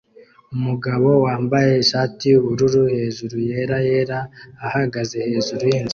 Umugabo 0.55 1.09
wambaye 1.25 1.71
ishati 1.83 2.23
yubururu 2.31 2.81
hejuru 2.95 3.35
yera 3.49 3.77
yera 3.87 4.19
ahagaze 4.65 5.15
hejuru 5.27 5.63
yinzu 5.71 5.89